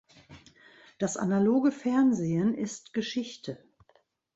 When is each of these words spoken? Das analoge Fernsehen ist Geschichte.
Das 0.97 1.15
analoge 1.15 1.71
Fernsehen 1.71 2.55
ist 2.55 2.95
Geschichte. 2.95 3.59